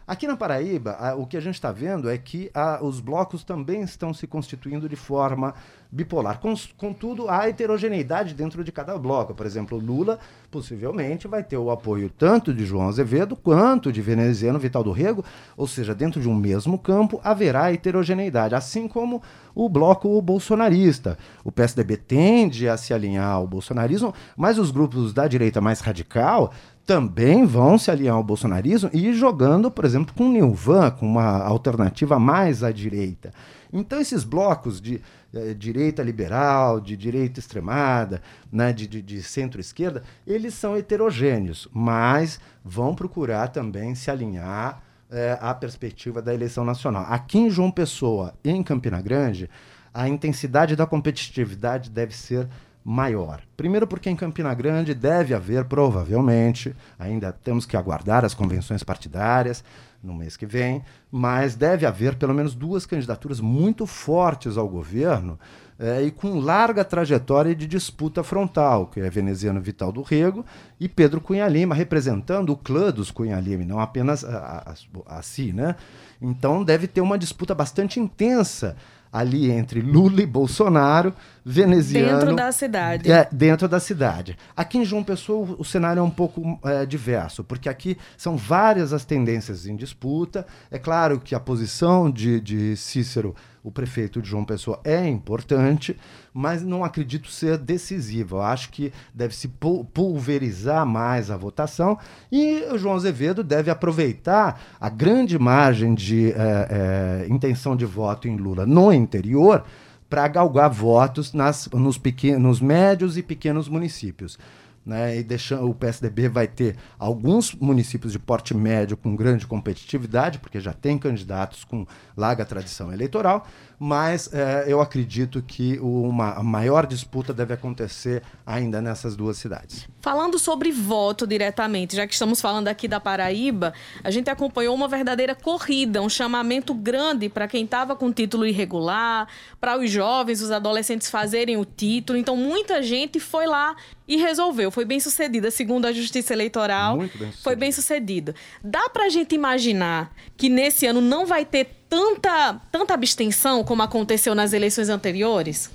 [0.07, 3.43] Aqui na Paraíba, a, o que a gente está vendo é que a, os blocos
[3.43, 5.53] também estão se constituindo de forma
[5.91, 6.41] bipolar.
[6.77, 9.35] Contudo, há heterogeneidade dentro de cada bloco.
[9.35, 14.61] Por exemplo, Lula possivelmente vai ter o apoio tanto de João Azevedo quanto de veneziano
[14.61, 15.25] Vital do Rego,
[15.57, 19.21] ou seja, dentro de um mesmo campo haverá heterogeneidade, assim como
[19.57, 21.19] o bloco bolsonarista.
[21.43, 26.53] O PSDB tende a se alinhar ao bolsonarismo, mas os grupos da direita mais radical
[26.87, 31.05] também vão se alinhar ao bolsonarismo e ir jogando, por exemplo, com o Nilvan, com
[31.05, 33.33] uma alternativa mais à direita.
[33.73, 35.03] Então, esses blocos de
[35.35, 38.23] eh, direita liberal, de direita extremada,
[38.53, 45.37] né, de, de, de centro-esquerda, eles são heterogêneos, mas vão procurar também se alinhar eh,
[45.41, 47.05] à perspectiva da eleição nacional.
[47.09, 49.51] Aqui em João Pessoa, em Campina Grande,
[49.93, 52.49] a intensidade da competitividade deve ser
[52.89, 53.43] maior.
[53.57, 59.65] Primeiro, porque em Campina Grande deve haver, provavelmente, ainda temos que aguardar as convenções partidárias
[60.01, 65.37] no mês que vem, mas deve haver pelo menos duas candidaturas muito fortes ao governo
[65.81, 70.47] é, e com larga trajetória de disputa frontal, que é veneziano Vital do Rego
[70.79, 74.77] e Pedro Cunha Lima, representando o clã dos Cunha Lima, não apenas a,
[75.09, 75.75] a, a si, né?
[76.23, 78.77] Então deve ter uma disputa bastante intensa
[79.17, 82.19] ali entre Lula e Bolsonaro, veneziano.
[82.19, 83.11] Dentro da cidade.
[83.11, 84.37] É, dentro da cidade.
[84.55, 88.93] Aqui em João Pessoa o cenário é um pouco é, diverso, porque aqui são várias
[88.93, 90.47] as tendências em disputa.
[90.71, 93.35] É claro que a posição de, de Cícero
[93.67, 95.99] o prefeito de João Pessoa é importante,
[96.37, 98.37] mas não acredito ser decisivo.
[98.37, 101.99] Eu acho que deve se pulverizar mais a votação
[102.31, 108.29] e o João Azevedo deve aproveitar a grande margem de é, é, intenção de voto
[108.29, 109.65] em Lula no interior
[110.11, 114.39] para galgar votos nas, nos médios e pequenos municípios
[114.87, 120.39] né, e deixando o PSDB vai ter alguns municípios de porte médio com grande competitividade,
[120.39, 121.85] porque já tem candidatos com
[122.17, 123.45] larga tradição eleitoral,
[123.79, 129.89] mas é, eu acredito que uma maior disputa deve acontecer ainda nessas duas cidades.
[130.01, 134.89] Falando sobre voto diretamente, já que estamos falando aqui da Paraíba, a gente acompanhou uma
[134.89, 139.29] verdadeira corrida, um chamamento grande para quem estava com título irregular,
[139.61, 142.19] para os jovens, os adolescentes fazerem o título.
[142.19, 143.77] Então, muita gente foi lá
[144.09, 144.71] e resolveu.
[144.71, 146.97] Foi bem sucedida, segundo a Justiça Eleitoral.
[146.97, 148.35] Muito bem foi bem sucedida.
[148.63, 153.83] Dá para a gente imaginar que nesse ano não vai ter tanta, tanta abstenção como
[153.83, 155.71] aconteceu nas eleições anteriores?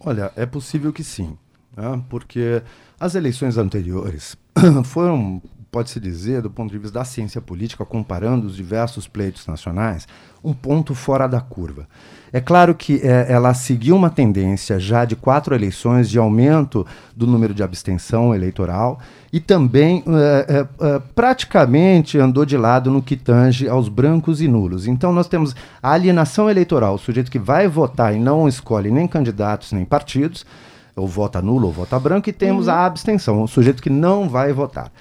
[0.00, 1.36] Olha, é possível que sim,
[1.76, 2.02] né?
[2.08, 2.62] porque
[2.98, 4.36] as eleições anteriores
[4.84, 5.42] foram,
[5.74, 10.06] pode-se dizer, do ponto de vista da ciência política, comparando os diversos pleitos nacionais,
[10.44, 11.88] um ponto fora da curva.
[12.32, 17.26] É claro que é, ela seguiu uma tendência já de quatro eleições de aumento do
[17.26, 19.00] número de abstenção eleitoral
[19.32, 24.46] e também é, é, é, praticamente andou de lado no que tange aos brancos e
[24.46, 24.86] nulos.
[24.86, 29.08] Então nós temos a alienação eleitoral, o sujeito que vai votar e não escolhe nem
[29.08, 30.46] candidatos nem partidos,
[30.94, 32.74] ou vota nulo ou vota branco, e temos uhum.
[32.74, 34.92] a abstenção, o sujeito que não vai votar.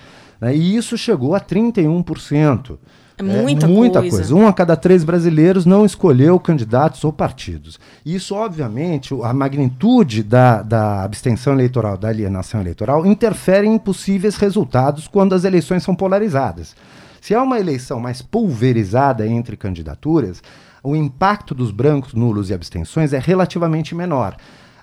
[0.44, 0.54] Né?
[0.56, 2.78] E isso chegou a 31%.
[3.18, 4.18] É muita, é muita coisa.
[4.18, 4.36] coisa.
[4.36, 7.80] Um a cada três brasileiros não escolheu candidatos ou partidos.
[8.06, 15.08] Isso, obviamente, a magnitude da, da abstenção eleitoral, da alienação eleitoral, interfere em possíveis resultados
[15.08, 16.76] quando as eleições são polarizadas.
[17.22, 20.44] Se há uma eleição mais pulverizada entre candidaturas,
[20.84, 24.36] o impacto dos brancos, nulos e abstenções é relativamente menor.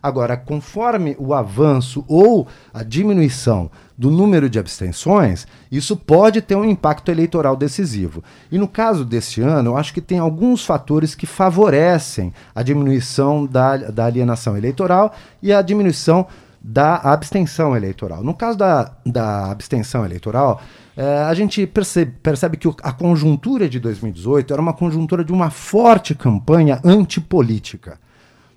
[0.03, 6.65] Agora, conforme o avanço ou a diminuição do número de abstenções, isso pode ter um
[6.65, 8.25] impacto eleitoral decisivo.
[8.51, 13.45] E no caso deste ano, eu acho que tem alguns fatores que favorecem a diminuição
[13.45, 16.27] da, da alienação eleitoral e a diminuição
[16.63, 18.23] da abstenção eleitoral.
[18.23, 20.61] No caso da, da abstenção eleitoral,
[20.97, 25.51] é, a gente percebe, percebe que a conjuntura de 2018 era uma conjuntura de uma
[25.51, 27.99] forte campanha antipolítica.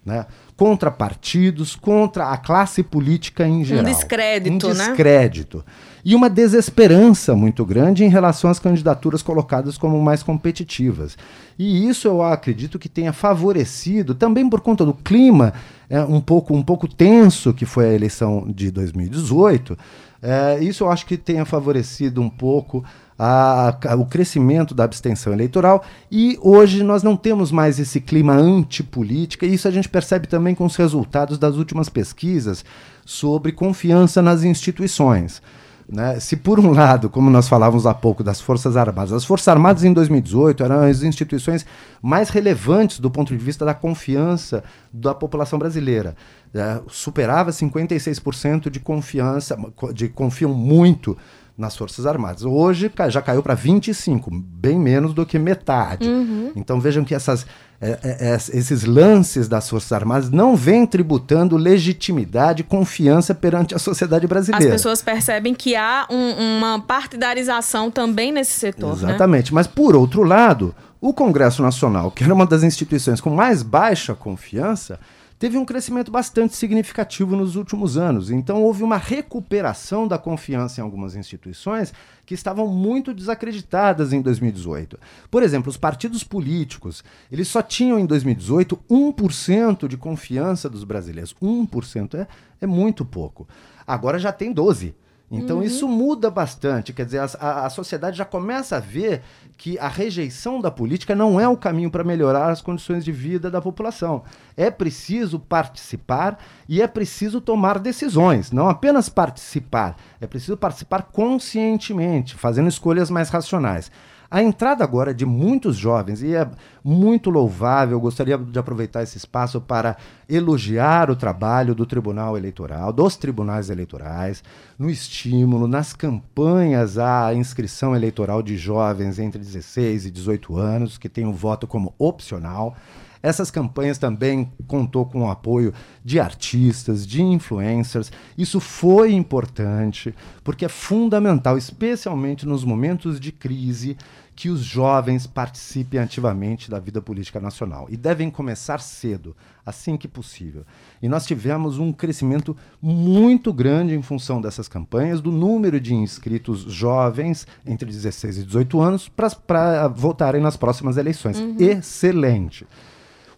[0.05, 0.25] Né?
[0.55, 3.83] Contra partidos, contra a classe política em geral.
[3.83, 5.57] Um descrédito, um descrédito.
[5.57, 5.63] Né?
[6.05, 11.17] E uma desesperança muito grande em relação às candidaturas colocadas como mais competitivas.
[11.57, 15.53] E isso eu acredito que tenha favorecido, também por conta do clima
[15.89, 19.77] é, um, pouco, um pouco tenso que foi a eleição de 2018,
[20.21, 22.83] é, isso eu acho que tenha favorecido um pouco
[23.25, 25.81] a, a, o crescimento da abstenção eleitoral
[26.11, 30.53] e hoje nós não temos mais esse clima antipolítica, e isso a gente percebe também
[30.53, 32.65] com os resultados das últimas pesquisas
[33.05, 35.41] sobre confiança nas instituições.
[35.87, 36.19] Né?
[36.19, 39.85] Se por um lado, como nós falávamos há pouco das Forças Armadas, as Forças Armadas
[39.85, 41.65] em 2018 eram as instituições
[42.01, 46.13] mais relevantes do ponto de vista da confiança da população brasileira.
[46.53, 49.57] É, superava 56% de confiança,
[49.93, 51.17] de confiam muito
[51.57, 52.43] nas Forças Armadas.
[52.43, 56.07] Hoje já caiu para 25, bem menos do que metade.
[56.07, 56.51] Uhum.
[56.55, 57.45] Então vejam que essas,
[57.79, 63.79] é, é, esses lances das Forças Armadas não vêm tributando legitimidade e confiança perante a
[63.79, 64.65] sociedade brasileira.
[64.65, 68.97] As pessoas percebem que há um, uma partidarização também nesse setor.
[68.97, 69.09] Né?
[69.09, 69.51] Exatamente.
[69.51, 69.55] Né?
[69.55, 74.15] Mas, por outro lado, o Congresso Nacional, que era uma das instituições com mais baixa
[74.15, 74.99] confiança,
[75.37, 78.31] teve um crescimento bastante significativo nos últimos anos.
[78.31, 81.93] Então, houve uma recuperação da confiança em algumas instituições
[82.25, 84.97] que estavam muito desacreditadas em 2018.
[85.29, 91.35] Por exemplo, os partidos políticos, eles só tinham em 2018 1% de confiança dos brasileiros.
[91.41, 92.27] 1% é,
[92.61, 93.47] é muito pouco.
[93.85, 94.93] Agora já tem 12%.
[95.33, 95.63] Então uhum.
[95.63, 99.23] isso muda bastante, quer dizer, a, a, sociedade já começa a ver
[99.57, 103.49] que a rejeição da política não é o caminho para melhorar as condições de vida
[103.49, 104.23] da população.
[104.55, 106.37] É preciso participar
[106.69, 113.29] e é preciso tomar decisões, não apenas participar, é preciso participar conscientemente, fazendo escolhas mais
[113.29, 113.89] racionais.
[114.33, 116.49] A entrada agora de muitos jovens, e é
[116.83, 119.95] muito louvável, gostaria de aproveitar esse espaço para
[120.27, 124.43] elogiar o trabalho do Tribunal Eleitoral, dos tribunais eleitorais,
[124.75, 131.07] no estímulo, nas campanhas à inscrição eleitoral de jovens entre 16 e 18 anos, que
[131.07, 132.75] têm o voto como opcional.
[133.23, 135.73] Essas campanhas também contou com o apoio
[136.03, 138.11] de artistas, de influencers.
[138.37, 140.13] Isso foi importante,
[140.43, 143.95] porque é fundamental, especialmente nos momentos de crise,
[144.35, 147.87] que os jovens participem ativamente da vida política nacional.
[147.89, 150.65] E devem começar cedo, assim que possível.
[151.01, 156.61] E nós tivemos um crescimento muito grande em função dessas campanhas, do número de inscritos
[156.61, 161.39] jovens entre 16 e 18 anos para votarem nas próximas eleições.
[161.39, 161.55] Uhum.
[161.59, 162.65] Excelente.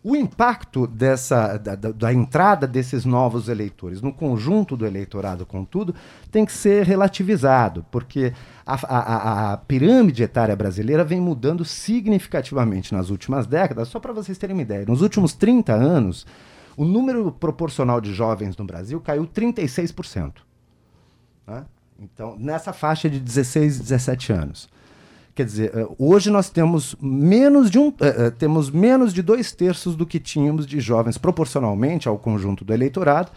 [0.08, 5.96] O impacto dessa, da, da, entrada desses novos eleitores no conjunto do eleitorado, contudo,
[6.30, 8.32] tem que ser relativizado, porque
[8.64, 13.88] a, a, a pirâmide etária brasileira vem mudando significativamente nas últimas décadas.
[13.88, 16.28] Só para vocês terem uma ideia, nos últimos 30 anos,
[16.78, 20.34] o número proporcional de jovens no Brasil caiu 36%.
[21.48, 21.66] Né?
[22.00, 24.70] Então, nessa faixa de 16 e 17 anos.
[25.36, 29.94] Quer dizer, eh, hoje nós temos menos de um, uh, temos menos de dois terços
[29.94, 33.32] do que tínhamos de jovens proporcionalmente ao conjunto do eleitorado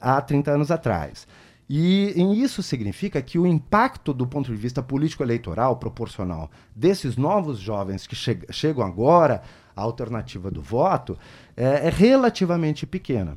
[0.00, 1.26] há 30 anos atrás.
[1.68, 7.58] E em isso significa que o impacto do ponto de vista político-eleitoral proporcional desses novos
[7.58, 9.42] jovens que che chegam agora
[9.76, 11.18] à alternativa do voto
[11.56, 13.36] é, é relativamente pequena.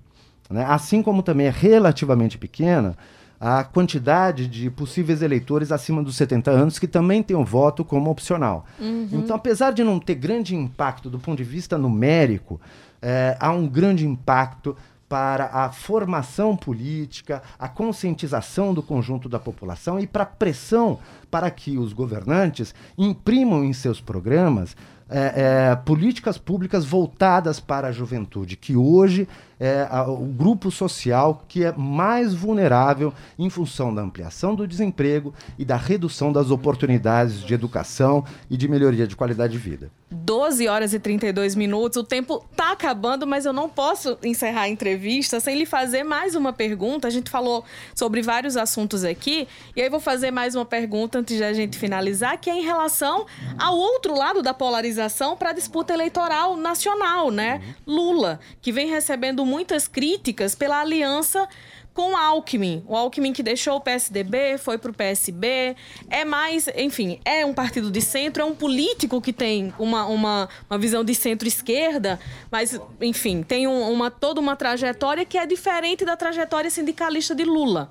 [0.50, 0.64] Né?
[0.66, 2.98] Assim como também é relativamente pequena
[3.40, 8.10] a quantidade de possíveis eleitores acima dos 70 anos que também têm o voto como
[8.10, 8.66] opcional.
[8.80, 9.10] Uhum.
[9.12, 12.60] Então, apesar de não ter grande impacto do ponto de vista numérico,
[13.02, 14.76] é, há um grande impacto
[15.08, 21.52] para a formação política, a conscientização do conjunto da população e para a pressão para
[21.52, 24.76] que os governantes imprimam em seus programas
[25.08, 29.28] é, é, políticas públicas voltadas para a juventude, que hoje
[29.60, 35.34] é a, o grupo social que é mais vulnerável em função da ampliação do desemprego
[35.58, 39.92] e da redução das oportunidades de educação e de melhoria de qualidade de vida.
[40.12, 41.98] 12 horas e 32 minutos.
[41.98, 46.36] O tempo tá acabando, mas eu não posso encerrar a entrevista sem lhe fazer mais
[46.36, 47.08] uma pergunta.
[47.08, 51.38] A gente falou sobre vários assuntos aqui, e aí vou fazer mais uma pergunta antes
[51.38, 53.26] de a gente finalizar, que é em relação
[53.58, 57.62] ao outro lado da polarização para a disputa eleitoral nacional, né?
[57.86, 61.48] Lula, que vem recebendo muitas críticas pela aliança
[61.96, 62.84] com Alckmin.
[62.86, 65.78] O Alckmin que deixou o PSDB, foi para o PSB.
[66.10, 70.50] É mais, enfim, é um partido de centro, é um político que tem uma, uma,
[70.70, 72.20] uma visão de centro-esquerda,
[72.52, 77.46] mas, enfim, tem um, uma, toda uma trajetória que é diferente da trajetória sindicalista de
[77.46, 77.90] Lula.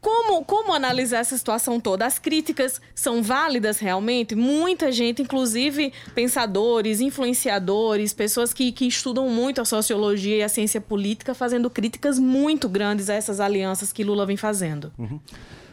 [0.00, 2.06] Como, como analisar essa situação toda?
[2.06, 4.34] As críticas são válidas realmente?
[4.34, 10.80] Muita gente, inclusive pensadores, influenciadores, pessoas que, que estudam muito a sociologia e a ciência
[10.80, 14.92] política, fazendo críticas muito grandes a essas alianças que Lula vem fazendo.
[14.96, 15.18] Uhum.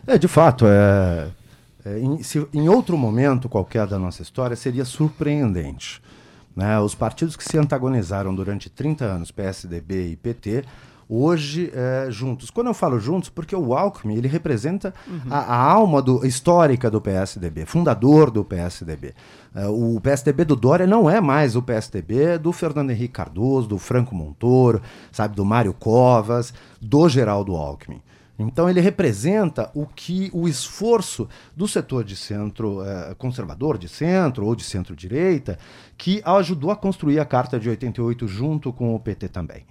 [0.07, 1.30] É, de fato, é,
[1.86, 6.01] é em, se, em outro momento qualquer da nossa história, seria surpreendente.
[6.55, 6.80] Né?
[6.80, 10.63] Os partidos que se antagonizaram durante 30 anos, PSDB e PT,
[11.10, 12.49] hoje é, juntos.
[12.49, 15.22] Quando eu falo juntos, porque o Alckmin ele representa uhum.
[15.30, 19.14] a, a, alma do, histórica do PSDB, fundador do PSDB.
[19.56, 23.78] É, o PSDB do Dória não é mais o PSDB do Fernando Henrique Cardoso, do
[23.78, 24.82] Franco Montoro,
[25.12, 28.01] sabe, do Mário Covas, do Geraldo Alckmin.
[28.38, 34.45] Então ele representa o que o esforço do setor de centro eh, conservador, de centro
[34.45, 35.58] ou de centro-direita,
[35.97, 39.66] que ajudou a construir a Carta de 88 junto com o PT também.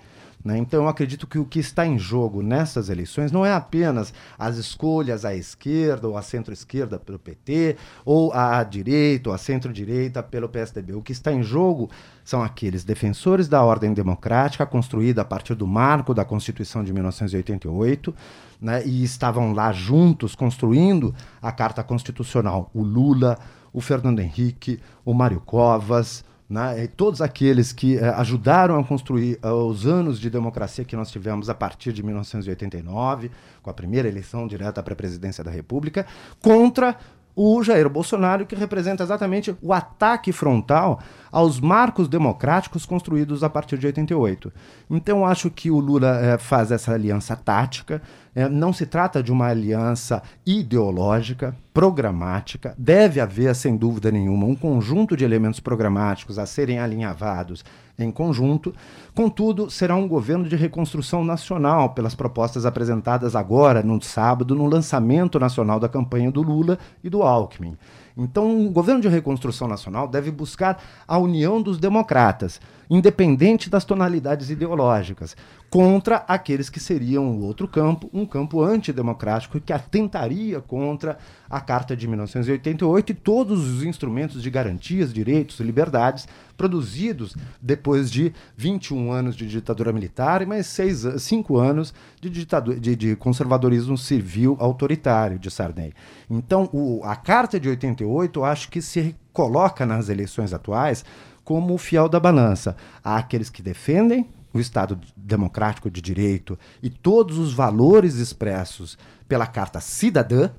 [0.45, 0.59] Né?
[0.59, 4.59] Então, eu acredito que o que está em jogo nessas eleições não é apenas as
[4.59, 10.47] escolhas à esquerda ou à centro-esquerda pelo PT, ou à direita ou à centro-direita pelo
[10.47, 10.93] PSDB.
[10.93, 11.89] O que está em jogo
[12.23, 18.15] são aqueles defensores da ordem democrática construída a partir do marco da Constituição de 1988,
[18.61, 18.85] né?
[18.85, 22.71] e estavam lá juntos construindo a Carta Constitucional.
[22.75, 23.39] O Lula,
[23.73, 29.49] o Fernando Henrique, o Mário Covas né, todos aqueles que eh, ajudaram a construir uh,
[29.67, 33.31] os anos de democracia que nós tivemos a partir de 1989,
[33.63, 36.07] com a primeira eleição direta para a presidência da República,
[36.43, 36.97] contra
[37.35, 41.01] o Jair Bolsonaro, que representa exatamente o ataque frontal
[41.35, 44.53] aos marcos democráticos construídos a partir de 88.
[44.89, 48.01] Então, acho que o Lula é, faz essa aliança tática.
[48.37, 52.73] É, não se trata de uma aliança ideológica, programática.
[52.79, 57.65] Deve haver, sem dúvida nenhuma, um conjunto de elementos programáticos a serem alinhavados
[57.99, 58.73] em conjunto.
[59.13, 65.41] Contudo, será um governo de reconstrução nacional, pelas propostas apresentadas agora, no sábado, no lançamento
[65.41, 67.77] nacional da campanha do Lula e do Alckmin.
[68.17, 74.51] Então, o governo de reconstrução nacional deve buscar a união dos democratas, independente das tonalidades
[74.51, 75.37] ideológicas,
[75.71, 81.19] contra aqueles que seriam o outro campo, um campo antidemocrático que atentaria contra
[81.51, 88.11] a Carta de 1988 e todos os instrumentos de garantias, direitos e liberdades produzidos depois
[88.11, 93.99] de 21 anos de ditadura militar e mais seis, cinco anos de, de, de conservadorismo
[93.99, 95.93] civil autoritário de Sarney.
[96.31, 101.05] Então, o, a Carta de 88, eu acho que se coloca nas eleições atuais
[101.45, 102.77] como o fiel da balança.
[103.03, 108.97] Há aqueles que defendem o Estado democrático de direito e todos os valores expressos
[109.29, 110.51] pela Carta Cidadã,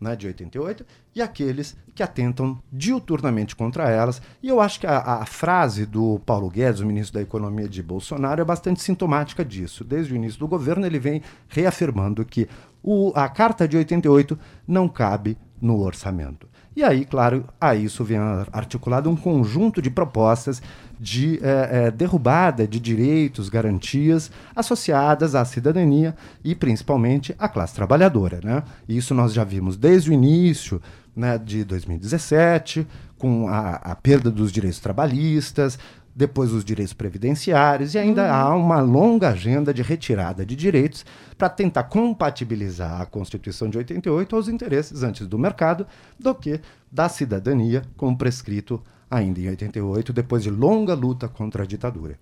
[0.00, 4.22] né, de 88, e aqueles que atentam diuturnamente contra elas.
[4.42, 7.82] E eu acho que a, a, frase do Paulo Guedes, o ministro da Economia de
[7.82, 9.84] Bolsonaro, é bastante sintomática disso.
[9.84, 12.48] Desde o início do governo, ele vem reafirmando que
[12.82, 16.48] o, a Carta de 88 não cabe no orçamento.
[16.74, 18.18] E aí, claro, a isso vem
[18.52, 20.62] articulado um conjunto de propostas
[21.00, 26.14] de é, é, derrubada de direitos, garantias associadas à cidadania
[26.44, 28.40] e principalmente à classe trabalhadora.
[28.44, 28.62] Né?
[28.88, 30.80] Isso nós já vimos desde o início
[31.16, 32.86] né, de 2017,
[33.18, 35.78] com a, a perda dos direitos trabalhistas,
[36.14, 38.32] depois os direitos previdenciários, e ainda uhum.
[38.32, 41.04] há uma longa agenda de retirada de direitos
[41.38, 45.86] para tentar compatibilizar a Constituição de 88 aos interesses antes do mercado
[46.18, 51.66] do que da cidadania, como prescrito ainda em 88, depois de longa luta contra a
[51.66, 52.18] ditadura.